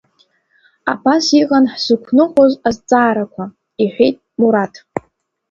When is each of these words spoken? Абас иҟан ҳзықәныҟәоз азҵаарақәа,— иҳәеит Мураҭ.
Абас 0.91 1.25
иҟан 1.41 1.65
ҳзықәныҟәоз 1.71 2.53
азҵаарақәа,— 2.67 3.43
иҳәеит 3.83 4.17
Мураҭ. 4.39 4.73